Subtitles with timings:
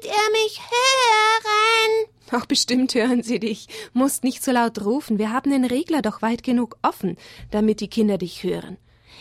[0.00, 2.06] könnt ihr mich hören?
[2.30, 3.66] Ach, bestimmt hören sie dich.
[3.92, 5.18] Musst nicht so laut rufen.
[5.18, 7.16] Wir haben den Regler doch weit genug offen,
[7.50, 8.78] damit die Kinder dich hören.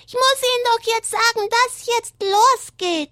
[0.07, 3.11] Ich muss Ihnen doch jetzt sagen, dass jetzt losgeht.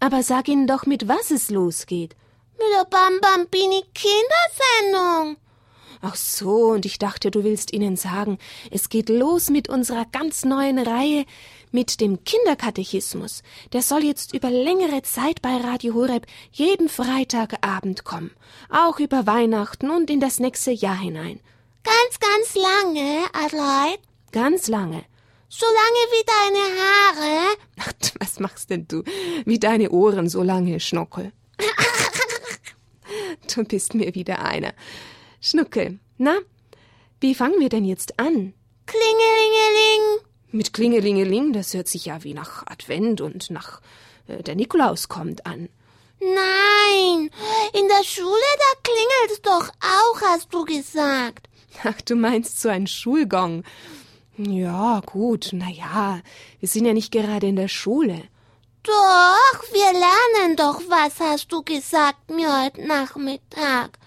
[0.00, 2.14] Aber sag ihnen doch, mit was es losgeht.
[2.52, 5.36] Mit der Bambambini Kindersendung.
[6.00, 8.38] Ach so, und ich dachte, du willst ihnen sagen,
[8.70, 11.24] es geht los mit unserer ganz neuen Reihe
[11.72, 13.42] mit dem Kinderkatechismus.
[13.72, 18.30] Der soll jetzt über längere Zeit bei Radio Horeb jeden Freitagabend kommen.
[18.70, 21.40] Auch über Weihnachten und in das nächste Jahr hinein.
[21.82, 24.00] Ganz, ganz lange, Adelheid?
[24.32, 25.04] Ganz lange.
[25.48, 27.56] So lange wie deine Haare?
[27.80, 29.02] Ach, was machst denn du?
[29.46, 31.32] Wie deine Ohren so lange, Schnuckel.
[33.54, 34.74] du bist mir wieder einer.
[35.40, 36.36] Schnuckel, na,
[37.20, 38.54] wie fangen wir denn jetzt an?
[38.86, 40.24] Klingelingeling.
[40.50, 43.80] Mit Klingelingeling, das hört sich ja wie nach Advent und nach
[44.26, 45.68] äh, der Nikolaus kommt an.
[46.20, 47.30] Nein,
[47.72, 48.28] in der Schule,
[48.58, 51.48] da klingelt's doch auch, hast du gesagt.
[51.84, 53.62] Ach, du meinst so ein Schulgong.
[54.36, 56.20] Ja, gut, na ja,
[56.58, 58.24] wir sind ja nicht gerade in der Schule.
[58.82, 63.98] Doch, wir lernen doch was, hast du gesagt mir heute Nachmittag.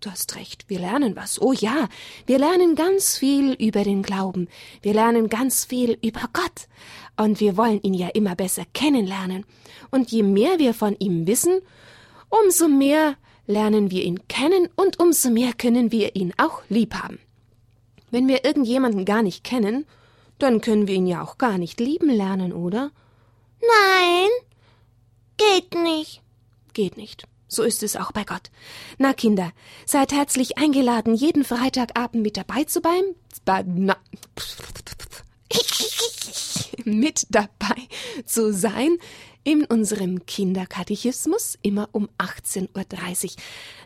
[0.00, 1.42] Du hast recht, wir lernen was.
[1.42, 1.88] Oh ja,
[2.26, 4.48] wir lernen ganz viel über den Glauben.
[4.80, 6.68] Wir lernen ganz viel über Gott.
[7.16, 9.44] Und wir wollen ihn ja immer besser kennenlernen.
[9.90, 11.60] Und je mehr wir von ihm wissen,
[12.28, 13.16] umso mehr
[13.48, 17.18] lernen wir ihn kennen und umso mehr können wir ihn auch lieb haben.
[18.12, 19.84] Wenn wir irgendjemanden gar nicht kennen,
[20.38, 22.92] dann können wir ihn ja auch gar nicht lieben lernen, oder?
[23.60, 24.28] Nein,
[25.36, 26.22] geht nicht.
[26.72, 27.26] Geht nicht.
[27.48, 28.50] So ist es auch bei Gott.
[28.98, 29.52] Na, Kinder,
[29.86, 33.14] seid herzlich eingeladen, jeden Freitagabend mit dabei zu sein.
[33.66, 33.96] Na,
[36.84, 37.88] mit dabei
[38.26, 38.98] zu sein
[39.44, 43.30] in unserem Kinderkatechismus, immer um 18.30 Uhr.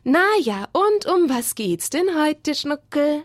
[0.03, 3.23] Na ja, und um was geht's denn heute, Schnuckel?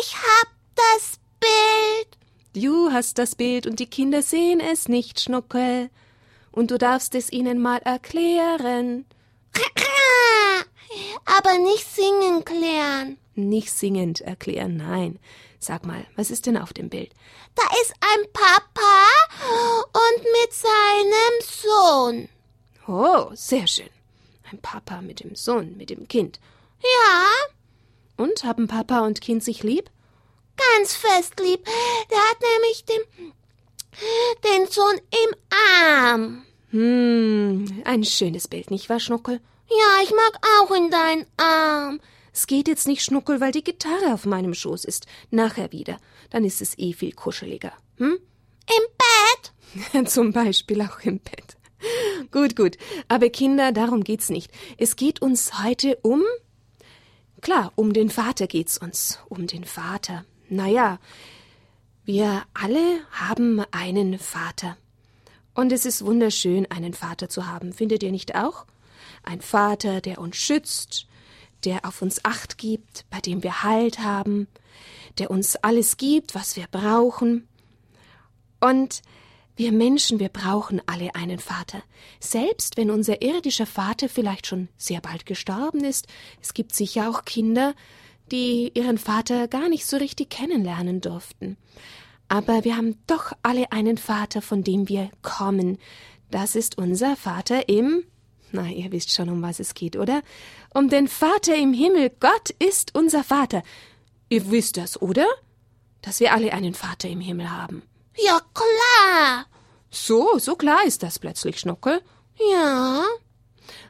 [0.00, 2.16] Ich hab das Bild.
[2.54, 5.90] Du hast das Bild und die Kinder sehen es nicht, Schnuckel
[6.52, 9.06] und du darfst es ihnen mal erklären.
[11.24, 13.18] Aber nicht singen klären.
[13.34, 15.18] Nicht singend erklären, nein.
[15.58, 17.12] Sag mal, was ist denn auf dem Bild?
[17.54, 19.06] Da ist ein Papa
[19.92, 22.28] und mit seinem Sohn.
[22.88, 23.90] Oh, sehr schön.
[24.50, 26.40] Ein Papa mit dem Sohn, mit dem Kind.
[26.82, 27.26] Ja.
[28.16, 29.90] Und haben Papa und Kind sich lieb?
[30.56, 31.64] Ganz fest lieb.
[32.10, 33.32] Der hat nämlich den
[34.44, 35.36] den Sohn im
[35.86, 36.42] Arm.
[36.70, 39.40] Hm, ein schönes Bild, nicht wahr, Schnuckel?
[39.68, 42.00] Ja, ich mag auch in deinen Arm.
[42.32, 45.06] Es geht jetzt nicht, Schnuckel, weil die Gitarre auf meinem Schoß ist.
[45.30, 45.98] Nachher wieder.
[46.30, 47.72] Dann ist es eh viel kuscheliger.
[47.96, 48.18] Hm?
[48.68, 50.08] Im Bett?
[50.08, 51.56] Zum Beispiel auch im Bett.
[52.30, 52.76] Gut, gut.
[53.08, 54.50] Aber Kinder, darum geht's nicht.
[54.78, 56.22] Es geht uns heute um.
[57.40, 59.18] Klar, um den Vater geht's uns.
[59.28, 60.24] Um den Vater.
[60.48, 60.98] Naja,
[62.04, 64.76] wir alle haben einen Vater.
[65.54, 68.66] Und es ist wunderschön, einen Vater zu haben, findet ihr nicht auch?
[69.22, 71.06] Ein Vater, der uns schützt,
[71.64, 74.48] der auf uns acht gibt, bei dem wir Halt haben,
[75.18, 77.46] der uns alles gibt, was wir brauchen.
[78.60, 79.02] Und
[79.56, 81.82] wir Menschen, wir brauchen alle einen Vater.
[82.18, 86.06] Selbst wenn unser irdischer Vater vielleicht schon sehr bald gestorben ist,
[86.40, 87.74] es gibt sicher auch Kinder,
[88.30, 91.56] die ihren Vater gar nicht so richtig kennenlernen durften.
[92.28, 95.78] Aber wir haben doch alle einen Vater, von dem wir kommen.
[96.30, 98.04] Das ist unser Vater im
[98.52, 100.22] na, ihr wisst schon, um was es geht, oder?
[100.74, 102.10] Um den Vater im Himmel.
[102.20, 103.62] Gott ist unser Vater.
[104.28, 105.26] Ihr wisst das, oder?
[106.02, 107.82] Dass wir alle einen Vater im Himmel haben.
[108.16, 109.46] Ja, klar.
[109.90, 112.02] So, so klar ist das plötzlich, Schnuckel.
[112.52, 113.04] Ja.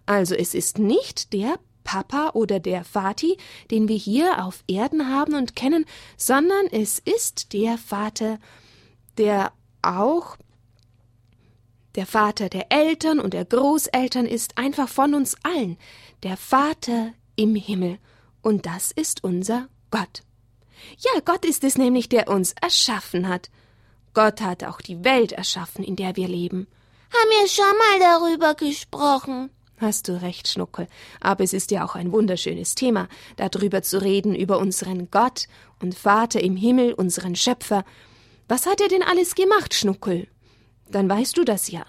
[0.07, 3.37] Also es ist nicht der Papa oder der Vati,
[3.71, 5.85] den wir hier auf Erden haben und kennen,
[6.17, 8.39] sondern es ist der Vater,
[9.19, 9.53] der
[9.83, 10.37] auch
[11.97, 15.77] der Vater der Eltern und der Großeltern ist einfach von uns allen,
[16.23, 17.99] der Vater im Himmel,
[18.43, 20.23] und das ist unser Gott.
[20.99, 23.51] Ja, Gott ist es nämlich, der uns erschaffen hat.
[24.15, 26.67] Gott hat auch die Welt erschaffen, in der wir leben.
[27.13, 29.51] Haben wir schon mal darüber gesprochen?
[29.81, 30.89] Hast du recht, Schnuckel.
[31.21, 35.47] Aber es ist ja auch ein wunderschönes Thema, darüber zu reden, über unseren Gott
[35.81, 37.85] und Vater im Himmel, unseren Schöpfer.
[38.47, 40.29] Was hat er denn alles gemacht, Schnuckel?
[40.91, 41.87] Dann weißt du das ja.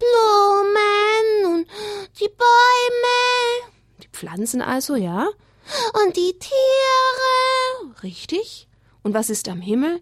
[0.00, 1.68] Blumen und
[2.18, 3.72] die Bäume.
[4.02, 5.28] Die Pflanzen also, ja?
[6.04, 8.02] Und die Tiere.
[8.02, 8.66] Richtig.
[9.04, 10.00] Und was ist am Himmel?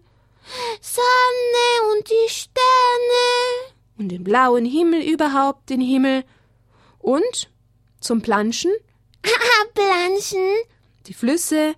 [0.81, 3.75] Sonne und die Sterne.
[3.99, 6.23] Und den blauen Himmel überhaupt, den Himmel.
[7.01, 7.49] Und
[7.99, 8.71] Zum Planschen?
[9.23, 10.55] Ah, Planschen.
[11.07, 11.75] Die Flüsse.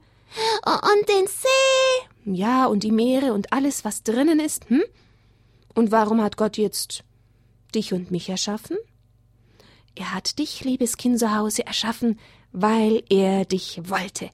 [0.66, 2.32] Und den See.
[2.34, 4.84] Ja, und die Meere und alles, was drinnen ist, hm?
[5.76, 7.04] Und warum hat Gott jetzt
[7.76, 8.78] dich und mich erschaffen?
[9.96, 12.20] Er hat dich, liebes Kind zu Hause, erschaffen,
[12.52, 14.32] weil er dich wollte.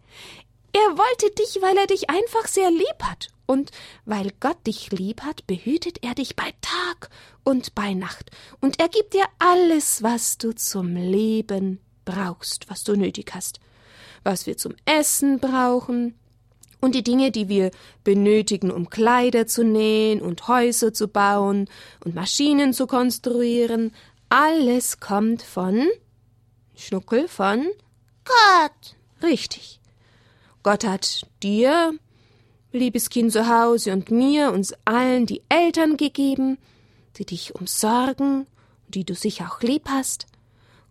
[0.73, 3.29] Er wollte dich, weil er dich einfach sehr lieb hat.
[3.45, 3.71] Und
[4.05, 7.09] weil Gott dich lieb hat, behütet er dich bei Tag
[7.43, 8.29] und bei Nacht.
[8.61, 13.59] Und er gibt dir alles, was du zum Leben brauchst, was du nötig hast.
[14.23, 16.19] Was wir zum Essen brauchen,
[16.81, 17.71] und die Dinge, die wir
[18.03, 21.69] benötigen, um Kleider zu nähen und Häuser zu bauen
[22.03, 23.93] und Maschinen zu konstruieren,
[24.29, 25.87] alles kommt von
[26.75, 27.67] Schnuckel von
[28.23, 28.95] Gott.
[29.21, 29.78] Richtig.
[30.63, 31.93] Gott hat dir,
[32.71, 36.57] liebes Kind zu Hause, und mir, uns allen die Eltern gegeben,
[37.17, 38.45] die dich umsorgen,
[38.87, 40.27] die du sicher auch lieb hast,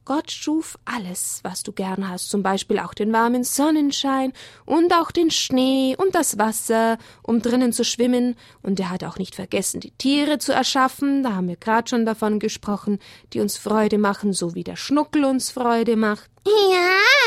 [0.08, 4.32] Gott schuf alles, was du gern hast, zum Beispiel auch den warmen Sonnenschein
[4.64, 9.18] und auch den Schnee und das Wasser, um drinnen zu schwimmen, und er hat auch
[9.18, 13.00] nicht vergessen, die Tiere zu erschaffen, da haben wir gerade schon davon gesprochen,
[13.34, 16.30] die uns Freude machen, so wie der Schnuckel uns Freude macht.
[16.46, 17.17] Ja.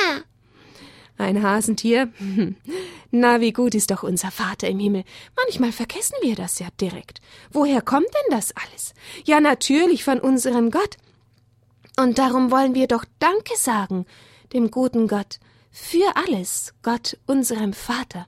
[1.21, 2.12] Ein Hasentier?
[3.12, 5.03] Na, wie gut ist doch unser Vater im Himmel.
[5.35, 7.21] Manchmal vergessen wir das ja direkt.
[7.51, 8.94] Woher kommt denn das alles?
[9.25, 10.97] Ja, natürlich von unserem Gott.
[11.97, 14.06] Und darum wollen wir doch Danke sagen,
[14.53, 15.39] dem guten Gott,
[15.71, 18.27] für alles, Gott, unserem Vater.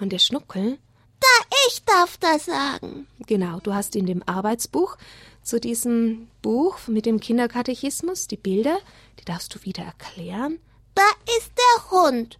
[0.00, 0.78] Und der Schnuckel?
[1.18, 3.06] Da, ich darf das sagen.
[3.26, 4.96] Genau, du hast in dem Arbeitsbuch
[5.42, 8.78] zu diesem Buch mit dem Kinderkatechismus die Bilder,
[9.18, 10.58] die darfst du wieder erklären.
[10.94, 12.38] Da ist der Hund.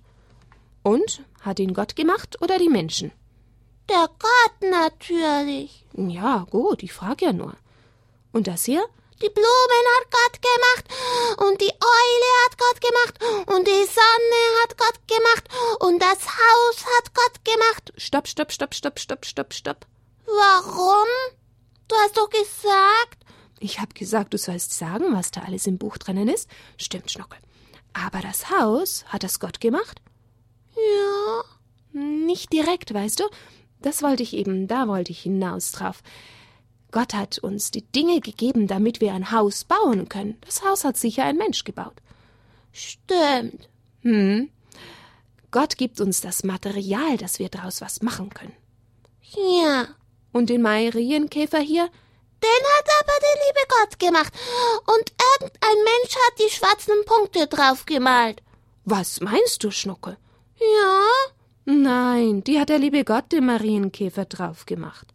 [0.82, 1.22] Und?
[1.40, 3.12] Hat ihn Gott gemacht oder die Menschen?
[3.88, 5.84] Der Gott natürlich.
[5.94, 7.54] Ja, gut, ich frage ja nur.
[8.32, 8.84] Und das hier?
[9.22, 14.78] Die Blumen hat Gott gemacht und die Eule hat Gott gemacht und die Sonne hat
[14.78, 15.48] Gott gemacht
[15.80, 17.92] und das Haus hat Gott gemacht.
[17.98, 19.86] Stopp, stopp, stopp, stopp, stopp, stopp, stopp.
[20.24, 21.06] Warum?
[21.88, 23.18] Du hast doch gesagt.
[23.58, 26.48] Ich hab gesagt, du sollst sagen, was da alles im Buch drinnen ist.
[26.78, 27.38] Stimmt, Schnuckel.
[27.92, 30.00] Aber das Haus, hat das Gott gemacht?
[30.74, 31.42] Ja.
[31.92, 33.24] Nicht direkt, weißt du?
[33.82, 36.02] Das wollte ich eben, da wollte ich hinaus drauf.
[36.92, 40.38] Gott hat uns die Dinge gegeben, damit wir ein Haus bauen können.
[40.42, 41.94] Das Haus hat sicher ein Mensch gebaut.
[42.72, 43.68] Stimmt.
[44.02, 44.50] Hm.
[45.50, 48.54] Gott gibt uns das Material, dass wir daraus was machen können.
[49.62, 49.88] Ja.
[50.32, 51.90] Und den Marienkäfer hier?
[52.42, 54.32] Den hat aber der liebe Gott gemacht.
[54.86, 58.42] Und irgendein Mensch hat die schwarzen Punkte drauf gemalt.
[58.84, 60.16] Was meinst du, Schnucke?
[60.58, 61.06] Ja?
[61.64, 65.06] Nein, die hat der liebe Gott dem Marienkäfer drauf gemacht.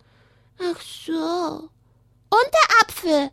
[0.60, 1.69] Ach so.
[2.30, 3.31] Und der Apfel.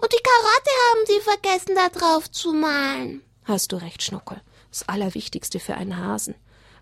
[0.00, 3.22] Und die Karotte haben sie vergessen, da drauf zu malen.
[3.44, 4.40] Hast du recht, Schnuckel.
[4.70, 6.34] Das Allerwichtigste für einen Hasen.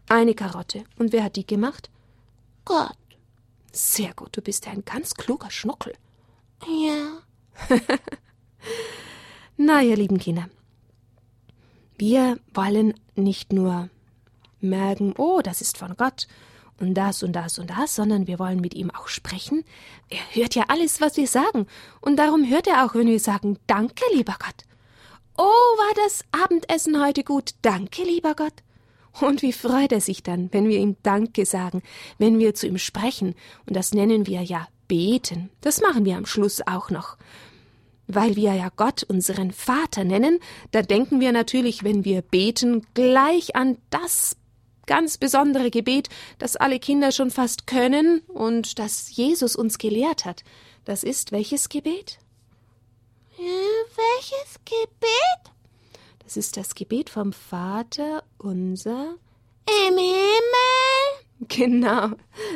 [0.09, 0.85] Eine Karotte.
[0.99, 1.91] Und wer hat die gemacht?
[2.65, 2.97] Gott.
[3.73, 5.95] Sehr gut, du bist ja ein ganz kluger Schnuckel.
[6.67, 7.21] Ja.
[9.57, 10.49] Na, ihr lieben Kinder.
[11.97, 13.89] Wir wollen nicht nur
[14.61, 16.27] merken, oh, das ist von Gott
[16.81, 19.65] und das und das und das, sondern wir wollen mit ihm auch sprechen.
[20.09, 21.67] Er hört ja alles, was wir sagen,
[22.01, 24.65] und darum hört er auch, wenn wir sagen, danke, lieber Gott.
[25.37, 28.55] Oh, war das Abendessen heute gut, danke, lieber Gott.
[29.21, 31.83] Und wie freut er sich dann, wenn wir ihm Danke sagen,
[32.19, 35.51] wenn wir zu ihm sprechen, und das nennen wir ja beten.
[35.61, 37.17] Das machen wir am Schluss auch noch.
[38.07, 40.39] Weil wir ja Gott unseren Vater nennen,
[40.73, 44.37] da denken wir natürlich, wenn wir beten, gleich an das
[44.87, 50.45] ganz besondere Gebet, das alle Kinder schon fast können und das Jesus uns gelehrt hat.
[50.85, 52.19] Das ist welches Gebet?
[53.39, 55.55] Ja, welches Gebet?
[56.23, 59.17] Das ist das Gebet vom Vater unser
[59.67, 61.24] im Himmel.
[61.49, 62.11] Genau,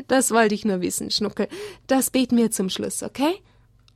[0.07, 1.49] das wollte ich nur wissen, Schnuckel.
[1.87, 3.43] Das beten wir zum Schluss, okay?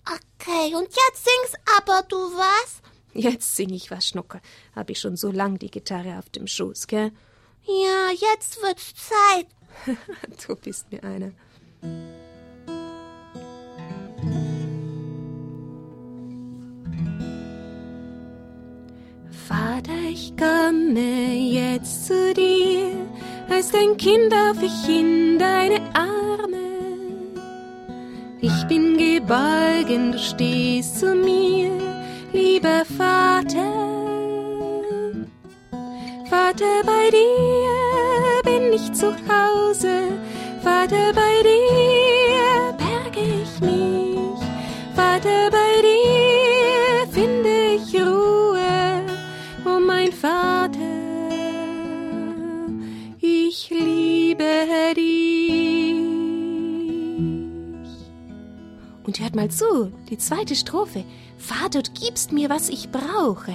[0.05, 2.83] Okay, und jetzt singst aber du was?
[3.15, 4.41] Jetzt sing ich was, Schnuckel.
[4.75, 7.13] Hab ich schon so lang die Gitarre auf dem Schoß, gell?
[7.65, 9.47] Ja, jetzt wird's Zeit.
[10.47, 11.33] du bist mir einer.
[19.49, 23.07] Vater, ich komme jetzt zu dir,
[23.63, 26.59] als dein Kind darf ich in deine Arme.
[28.41, 31.71] Ich bin geborgen, du stehst zu mir,
[32.33, 33.73] lieber Vater.
[36.29, 40.09] Vater, bei dir bin ich zu Hause.
[40.65, 41.82] Vater, bei dir
[59.21, 61.05] hört mal zu, die zweite Strophe.
[61.39, 63.55] Vater, du gibst mir, was ich brauche.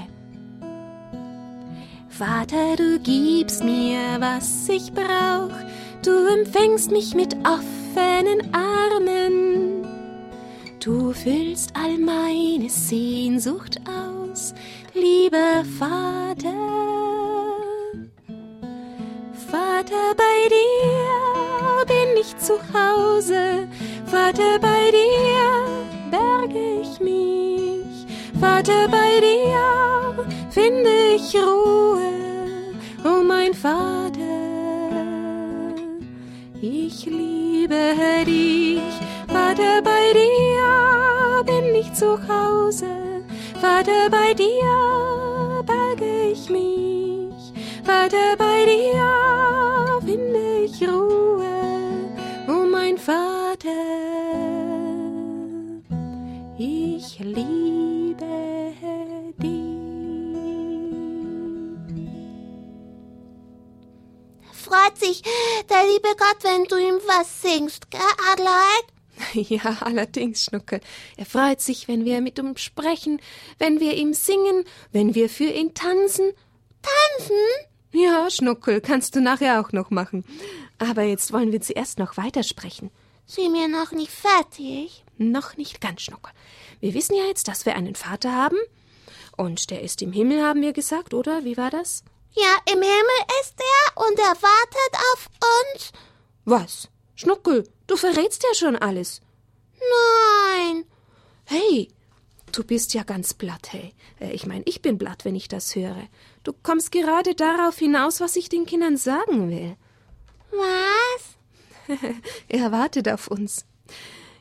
[2.10, 5.56] Vater, du gibst mir, was ich brauch.
[6.04, 9.88] Du empfängst mich mit offenen Armen.
[10.80, 14.54] Du füllst all meine Sehnsucht aus,
[14.94, 16.54] lieber Vater.
[19.52, 23.68] Vater, bei dir bin ich zu Hause.
[24.06, 25.27] Vater, bei dir
[28.68, 32.12] Vater, bei dir finde ich Ruhe.
[33.06, 34.12] Oh mein Vater,
[36.62, 37.96] ich liebe
[38.26, 38.82] dich.
[39.30, 42.90] Vater, bei dir bin ich zu Hause.
[43.62, 47.54] Vater, bei dir berge ich mich.
[47.86, 51.56] Vater, bei dir finde ich Ruhe,
[52.50, 53.70] oh mein Vater.
[56.58, 57.77] Ich liebe
[64.68, 65.22] Freut sich
[65.70, 68.86] der liebe Gott, wenn du ihm was singst, gell, Adelheid?
[69.50, 70.82] Ja, allerdings, Schnuckel.
[71.16, 73.22] Er freut sich, wenn wir mit ihm sprechen,
[73.60, 76.34] wenn wir ihm singen, wenn wir für ihn tanzen.
[76.82, 77.36] Tanzen?
[77.94, 80.26] Ja, Schnuckel, kannst du nachher auch noch machen.
[80.80, 82.92] Aber jetzt wollen wir zuerst noch weitersprechen.
[83.26, 85.04] Sind wir noch nicht fertig?
[85.18, 86.34] Noch nicht ganz, Schnuckel.
[86.82, 88.58] Wir wissen ja jetzt, dass wir einen Vater haben.
[89.38, 91.46] Und der ist im Himmel, haben wir gesagt, oder?
[91.46, 92.04] Wie war das?
[92.40, 95.30] Ja, im Himmel ist er er wartet auf
[95.74, 95.92] uns.
[96.46, 96.90] Was?
[97.16, 99.22] Schnuckel, du verrätst ja schon alles.
[99.80, 100.86] Nein.
[101.46, 101.88] Hey,
[102.52, 103.94] du bist ja ganz blatt, hey.
[104.20, 106.08] Äh, Ich meine, ich bin blatt, wenn ich das höre.
[106.44, 109.76] Du kommst gerade darauf hinaus, was ich den Kindern sagen will.
[110.52, 111.98] Was?
[112.50, 113.66] Er wartet auf uns.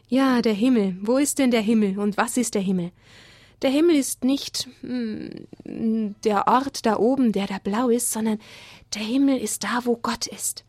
[0.08, 0.96] Ja, der Himmel.
[1.00, 2.90] Wo ist denn der Himmel und was ist der Himmel?
[3.62, 8.38] Der Himmel ist nicht mm, der Ort da oben, der da blau ist, sondern
[8.94, 10.64] der Himmel ist da, wo Gott ist.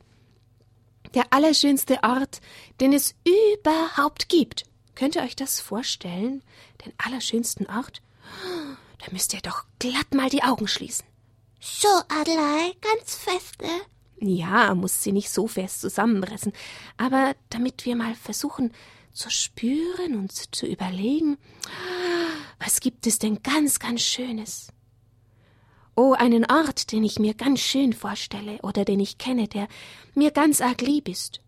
[1.13, 2.41] Der allerschönste Ort,
[2.79, 4.63] den es überhaupt gibt.
[4.95, 6.43] Könnt ihr euch das vorstellen?
[6.85, 8.01] Den allerschönsten Ort?
[8.99, 11.05] Da müsst ihr doch glatt mal die Augen schließen.
[11.59, 13.67] So, Adelheid, ganz feste.
[14.19, 16.53] Ja, muss sie nicht so fest zusammenpressen,
[16.97, 18.71] aber damit wir mal versuchen
[19.13, 21.37] zu spüren und zu überlegen,
[22.59, 24.67] was gibt es denn ganz, ganz Schönes?
[25.95, 29.67] Oh, einen Ort, den ich mir ganz schön vorstelle oder den ich kenne, der
[30.13, 31.41] mir ganz arg lieb ist.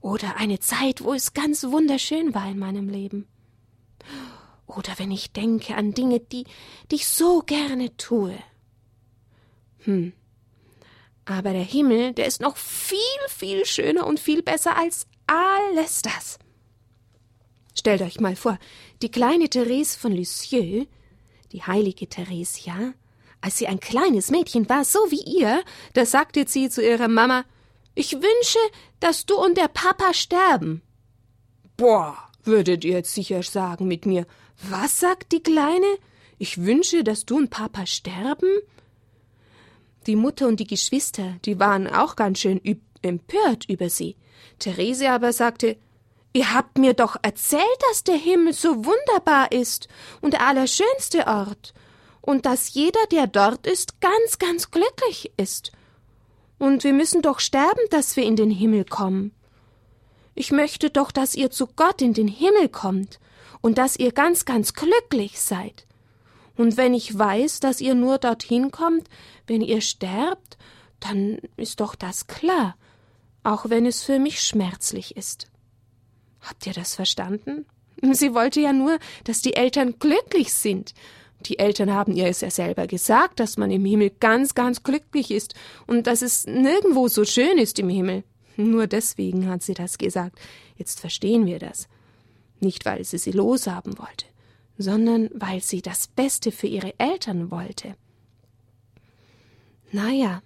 [0.00, 3.26] Oder eine Zeit, wo es ganz wunderschön war in meinem Leben.
[4.66, 6.44] Oder wenn ich denke an Dinge, die,
[6.90, 8.38] die ich so gerne tue.
[9.78, 10.12] Hm.
[11.24, 16.38] Aber der Himmel, der ist noch viel, viel schöner und viel besser als alles das.
[17.74, 18.58] Stellt euch mal vor,
[19.02, 20.86] die kleine Therese von Lisieux,
[21.52, 22.94] die heilige Theresia,
[23.40, 25.62] als sie ein kleines Mädchen war, so wie ihr,
[25.94, 27.44] da sagte sie zu ihrer Mama,
[27.94, 28.58] ich wünsche,
[29.00, 30.82] dass du und der Papa sterben.
[31.76, 34.26] Boah, würdet ihr jetzt sicher sagen mit mir,
[34.70, 35.98] was sagt die Kleine?
[36.38, 38.48] Ich wünsche, dass du und Papa sterben?
[40.06, 42.60] Die Mutter und die Geschwister, die waren auch ganz schön
[43.02, 44.16] empört über sie.
[44.58, 45.76] Therese aber sagte,
[46.32, 49.88] Ihr habt mir doch erzählt, dass der Himmel so wunderbar ist
[50.20, 51.74] und der allerschönste Ort
[52.22, 55.72] und dass jeder, der dort ist, ganz, ganz glücklich ist.
[56.58, 59.32] Und wir müssen doch sterben, dass wir in den Himmel kommen.
[60.34, 63.20] Ich möchte doch, dass ihr zu Gott in den Himmel kommt
[63.60, 65.86] und dass ihr ganz, ganz glücklich seid.
[66.56, 69.08] Und wenn ich weiß, dass ihr nur dorthin kommt,
[69.46, 70.56] wenn ihr sterbt,
[71.00, 72.76] dann ist doch das klar,
[73.42, 75.48] auch wenn es für mich schmerzlich ist.
[76.42, 77.66] Habt ihr das verstanden?
[78.12, 80.92] Sie wollte ja nur, dass die Eltern glücklich sind.
[81.46, 85.30] Die Eltern haben ihr es ja selber gesagt, dass man im Himmel ganz, ganz glücklich
[85.30, 85.54] ist
[85.86, 88.22] und dass es nirgendwo so schön ist im Himmel.
[88.56, 90.38] Nur deswegen hat sie das gesagt.
[90.76, 91.88] Jetzt verstehen wir das.
[92.60, 94.26] Nicht, weil sie sie loshaben wollte,
[94.78, 97.96] sondern weil sie das Beste für ihre Eltern wollte.
[99.90, 100.42] Naja,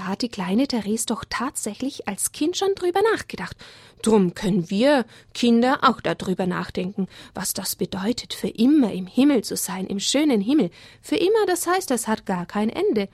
[0.00, 3.54] da hat die kleine Therese doch tatsächlich als Kind schon drüber nachgedacht.
[4.00, 5.04] Drum können wir
[5.34, 10.40] Kinder auch darüber nachdenken, was das bedeutet, für immer im Himmel zu sein, im schönen
[10.40, 10.70] Himmel.
[11.02, 13.10] Für immer, das heißt, das hat gar kein Ende.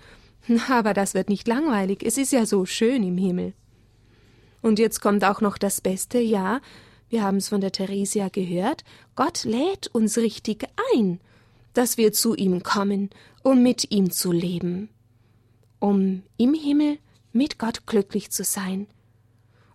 [0.69, 3.53] Aber das wird nicht langweilig, es ist ja so schön im Himmel.
[4.63, 6.61] Und jetzt kommt auch noch das Beste, ja,
[7.09, 8.85] wir haben es von der Theresia gehört,
[9.17, 11.19] Gott lädt uns richtig ein,
[11.75, 13.11] dass wir zu ihm kommen,
[13.43, 14.89] um mit ihm zu leben
[15.79, 16.99] um im Himmel
[17.33, 18.87] mit Gott glücklich zu sein.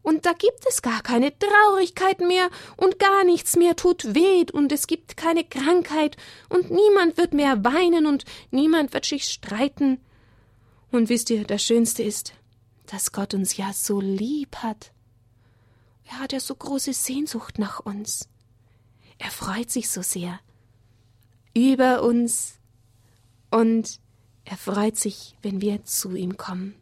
[0.03, 4.72] und da gibt es gar keine Traurigkeit mehr und gar nichts mehr tut weh und
[4.72, 6.17] es gibt keine Krankheit
[6.50, 10.00] und niemand wird mehr weinen und niemand wird sich streiten.
[10.91, 12.34] Und wisst ihr, das Schönste ist,
[12.88, 14.91] dass Gott uns ja so lieb hat.
[16.05, 18.27] Er hat ja so große Sehnsucht nach uns.
[19.17, 20.39] Er freut sich so sehr
[21.53, 22.55] über uns
[23.51, 24.00] und
[24.45, 26.75] er freut sich, wenn wir zu ihm kommen.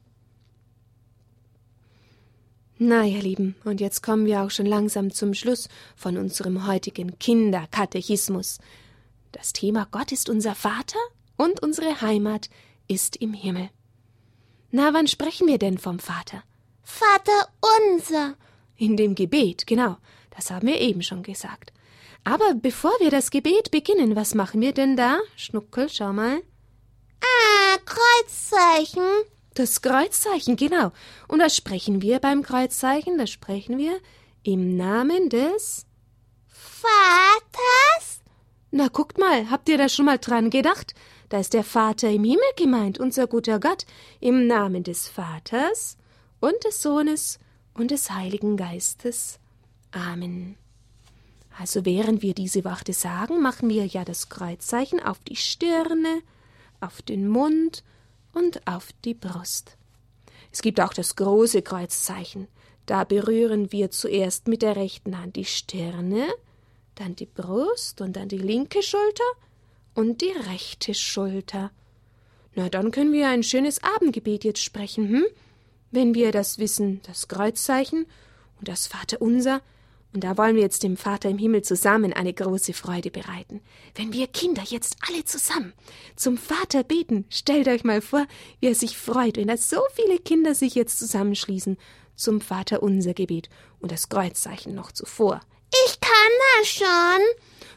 [2.77, 7.19] Na, ihr Lieben, und jetzt kommen wir auch schon langsam zum Schluss von unserem heutigen
[7.19, 8.59] Kinderkatechismus.
[9.33, 10.99] Das Thema Gott ist unser Vater
[11.35, 12.49] und unsere Heimat
[12.87, 13.69] ist im Himmel.
[14.71, 16.43] Na, wann sprechen wir denn vom Vater?
[16.83, 17.49] Vater
[17.91, 18.35] unser.
[18.77, 19.97] In dem Gebet, genau.
[20.29, 21.73] Das haben wir eben schon gesagt.
[22.23, 25.19] Aber bevor wir das Gebet beginnen, was machen wir denn da?
[25.35, 26.41] Schnuckel, schau mal.
[27.21, 29.03] Ah, Kreuzzeichen.
[29.53, 30.91] Das Kreuzzeichen, genau.
[31.27, 33.17] Und was sprechen wir beim Kreuzzeichen?
[33.17, 33.99] Das sprechen wir
[34.43, 35.85] im Namen des
[36.47, 38.21] Vaters?
[38.71, 40.93] Na, guckt mal, habt ihr da schon mal dran gedacht?
[41.29, 43.85] Da ist der Vater im Himmel gemeint, unser guter Gott,
[44.19, 45.97] im Namen des Vaters
[46.39, 47.39] und des Sohnes
[47.73, 49.39] und des Heiligen Geistes.
[49.91, 50.57] Amen.
[51.59, 56.21] Also während wir diese Worte sagen, machen wir ja das Kreuzzeichen auf die Stirne,
[56.79, 57.83] auf den Mund
[58.33, 59.77] und auf die Brust.
[60.51, 62.47] Es gibt auch das große Kreuzzeichen.
[62.85, 66.27] Da berühren wir zuerst mit der rechten Hand die Stirne,
[66.95, 69.23] dann die Brust und dann die linke Schulter
[69.93, 71.71] und die rechte Schulter.
[72.55, 75.25] Na, dann können wir ein schönes Abendgebet jetzt sprechen, hm?
[75.91, 78.05] Wenn wir das wissen, das Kreuzzeichen
[78.59, 79.61] und das Vaterunser,
[80.11, 83.61] und da wollen wir jetzt dem Vater im Himmel zusammen eine große Freude bereiten.
[83.93, 85.73] Wenn wir Kinder jetzt alle zusammen
[86.15, 88.25] zum Vater beten, stellt euch mal vor,
[88.59, 91.77] wie er sich freut, wenn da so viele Kinder sich jetzt zusammenschließen
[92.15, 95.41] zum Vater unser Gebet und das Kreuzzeichen noch zuvor.
[95.85, 96.11] Ich kann
[96.57, 97.21] das schon.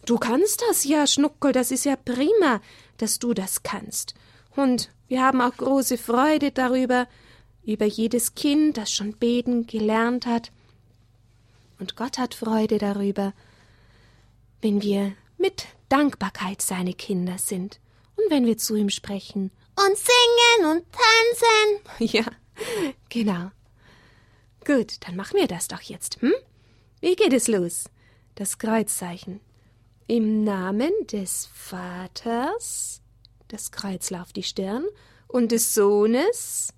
[0.07, 2.63] Du kannst das ja, Schnuckel, das ist ja prima,
[2.97, 4.15] dass du das kannst.
[4.57, 7.07] Und wir haben auch große Freude darüber,
[7.65, 10.51] über jedes Kind, das schon beten gelernt hat
[11.83, 13.35] und Gott hat Freude darüber,
[14.61, 17.81] wenn wir mit Dankbarkeit seine Kinder sind
[18.15, 19.51] und wenn wir zu ihm sprechen.
[19.75, 21.99] Und singen und tanzen.
[22.17, 22.25] Ja,
[23.09, 23.51] genau.
[24.65, 26.33] Gut, dann machen wir das doch jetzt, hm?
[27.01, 27.87] Wie geht es los?
[28.37, 29.41] Das Kreuzzeichen.
[30.07, 33.03] Im Namen des Vaters,
[33.49, 34.85] das Kreuz auf die Stirn,
[35.27, 36.73] und des Sohnes,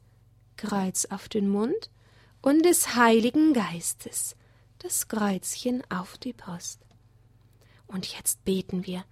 [0.56, 1.90] Kreuz auf den Mund,
[2.40, 4.34] und des Heiligen Geistes,
[4.85, 6.79] das Kreuzchen auf die Brust.
[7.87, 9.03] Und jetzt beten wir.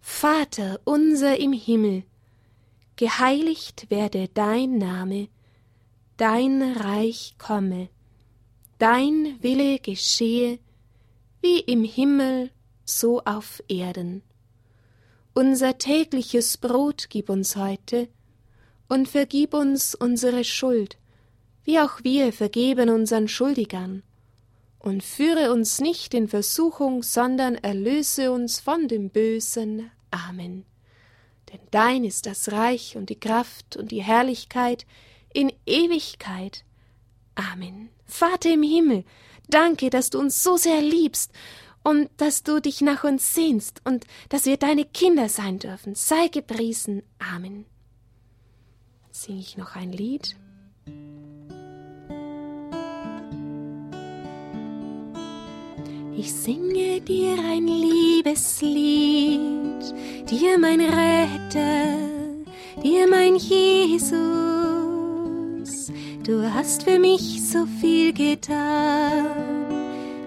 [0.00, 2.04] Vater unser im Himmel,
[2.96, 5.28] geheiligt werde dein Name,
[6.16, 7.90] dein Reich komme,
[8.78, 10.58] dein Wille geschehe,
[11.42, 12.50] wie im Himmel,
[12.86, 14.22] so auf Erden.
[15.34, 18.08] Unser tägliches Brot gib uns heute,
[18.88, 20.96] und vergib uns unsere Schuld,
[21.64, 24.02] wie auch wir vergeben unseren Schuldigern
[24.82, 29.90] und führe uns nicht in Versuchung, sondern erlöse uns von dem Bösen.
[30.10, 30.64] Amen.
[31.52, 34.84] Denn dein ist das Reich und die Kraft und die Herrlichkeit
[35.32, 36.64] in Ewigkeit.
[37.36, 37.90] Amen.
[38.06, 39.04] Vater im Himmel,
[39.48, 41.32] danke, dass du uns so sehr liebst
[41.84, 45.94] und dass du dich nach uns sehnst und dass wir deine Kinder sein dürfen.
[45.94, 47.02] Sei gepriesen.
[47.18, 47.66] Amen.
[49.12, 50.36] Sing ich noch ein Lied?
[56.14, 59.40] Ich singe dir ein Liebeslied,
[60.30, 61.96] dir mein Retter,
[62.82, 64.12] dir mein Jesus.
[66.22, 69.24] Du hast für mich so viel getan,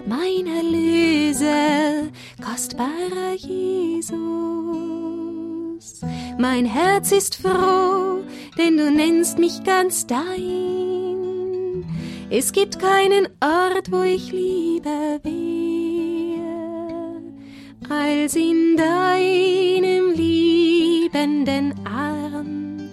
[0.06, 2.08] mein Erlöser,
[2.44, 4.16] kostbarer Jesus.
[6.36, 8.24] Mein Herz ist froh,
[8.58, 11.84] denn du nennst mich ganz dein.
[12.28, 15.55] Es gibt keinen Ort, wo ich lieber will
[18.26, 22.90] als in deinem liebenden Arm,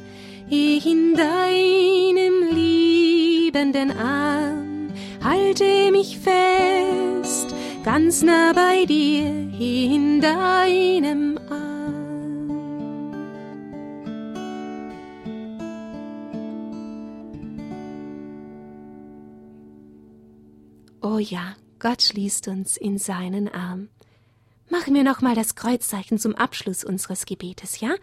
[0.47, 4.89] ich in deinem liebenden Arm,
[5.23, 9.25] halte mich fest, ganz nah bei dir
[9.59, 12.51] in deinem Arm.
[21.01, 23.89] Oh ja, Gott schließt uns in seinen Arm.
[24.73, 27.93] Machen wir nochmal das Kreuzzeichen zum Abschluss unseres Gebetes, ja?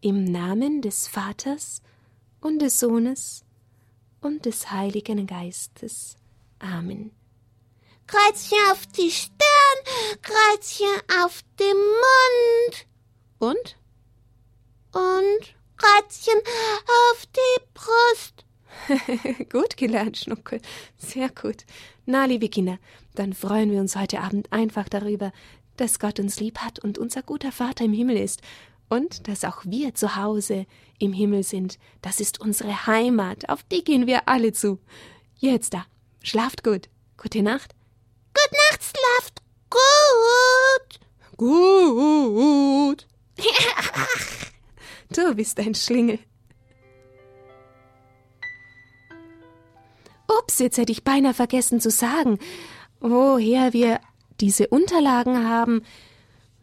[0.00, 1.82] Im Namen des Vaters
[2.40, 3.44] und des Sohnes
[4.20, 6.16] und des Heiligen Geistes.
[6.58, 7.12] Amen.
[8.08, 10.88] Kreuzchen auf die Stirn, Kreuzchen
[11.22, 12.88] auf dem Mund
[13.38, 13.76] Und?
[14.92, 16.40] und Kreuzchen
[17.12, 18.44] auf die Brust.
[19.52, 20.60] gut gelernt, Schnuckel.
[20.96, 21.64] Sehr gut.
[22.04, 22.78] Na, liebe Kinder,
[23.14, 25.32] dann freuen wir uns heute Abend einfach darüber,
[25.76, 28.40] dass Gott uns lieb hat und unser guter Vater im Himmel ist
[28.90, 30.66] und dass auch wir zu Hause
[30.98, 31.78] im Himmel sind.
[32.02, 34.78] Das ist unsere Heimat, auf die gehen wir alle zu.
[35.36, 35.86] Jetzt da,
[36.22, 36.90] schlaft gut.
[37.16, 37.74] Gute Nacht.
[38.34, 41.00] Gute Nacht, schlaft gut.
[41.36, 43.06] Gut.
[45.14, 46.18] du bist ein Schlingel.
[50.28, 52.38] Ups, jetzt hätte ich beinahe vergessen zu sagen,
[53.00, 54.00] woher wir
[54.40, 55.82] diese Unterlagen haben.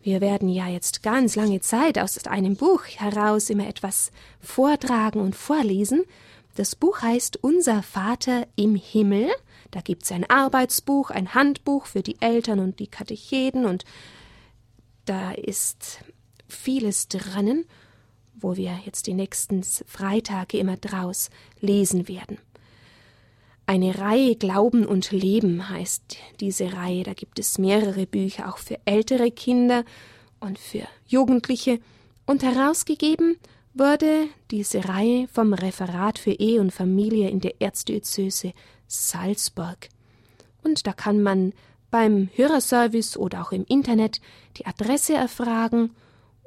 [0.01, 5.35] Wir werden ja jetzt ganz lange Zeit aus einem Buch heraus immer etwas vortragen und
[5.35, 6.03] vorlesen.
[6.55, 9.29] Das Buch heißt Unser Vater im Himmel.
[9.71, 13.83] Da gibt's ein Arbeitsbuch, ein Handbuch für die Eltern und die Katecheten und
[15.05, 15.99] da ist
[16.47, 17.65] vieles drinnen,
[18.33, 22.37] wo wir jetzt die nächsten Freitage immer draus lesen werden.
[23.69, 27.03] Eine Reihe Glauben und Leben heißt diese Reihe.
[27.03, 29.83] Da gibt es mehrere Bücher, auch für ältere Kinder
[30.39, 31.81] und für Jugendliche.
[32.25, 33.35] Und herausgegeben
[33.73, 38.53] wurde diese Reihe vom Referat für Ehe und Familie in der Erzdiözese
[38.87, 39.89] Salzburg.
[40.63, 41.51] Und da kann man
[41.91, 44.21] beim Hörerservice oder auch im Internet
[44.55, 45.91] die Adresse erfragen